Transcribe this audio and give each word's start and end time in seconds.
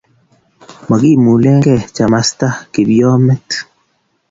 Mokimulenge 0.87 1.75
chamastab 1.95 2.53
kipyomet 2.73 3.47